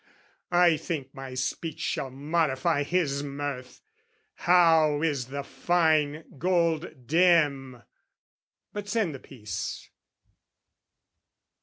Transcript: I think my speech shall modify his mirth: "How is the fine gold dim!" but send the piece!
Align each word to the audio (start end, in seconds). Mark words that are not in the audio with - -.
I 0.55 0.77
think 0.77 1.13
my 1.13 1.35
speech 1.35 1.79
shall 1.79 2.09
modify 2.09 2.81
his 2.81 3.21
mirth: 3.21 3.81
"How 4.33 5.03
is 5.03 5.27
the 5.27 5.43
fine 5.43 6.23
gold 6.39 7.05
dim!" 7.05 7.83
but 8.73 8.89
send 8.89 9.13
the 9.13 9.19
piece! 9.19 9.91